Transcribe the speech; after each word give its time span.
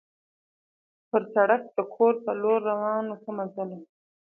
پر 1.09 1.21
سړک 1.33 1.61
د 1.75 1.77
کور 1.93 2.13
په 2.23 2.31
لور 2.41 2.59
روان 2.71 3.03
وو، 3.07 3.19
ښه 3.21 3.31
مزل 3.37 3.69
وو. 3.73 3.81